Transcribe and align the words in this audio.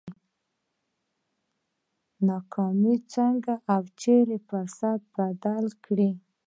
ناکامي 2.27 2.95
څنګه 3.13 3.53
او 3.73 3.83
چېرې 4.01 4.37
پر 4.39 4.45
فرصت 4.47 4.99
بدله 5.15 5.71
کړي؟ 5.85 6.09